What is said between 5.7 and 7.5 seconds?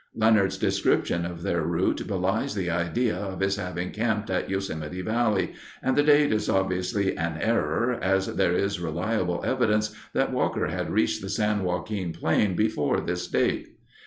and the date is obviously an